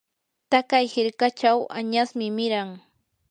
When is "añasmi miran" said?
1.79-2.69